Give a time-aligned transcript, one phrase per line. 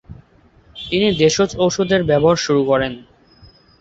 [0.75, 2.93] তিনি দেশজ ওষুধের ব্যবহার শুরু করেন।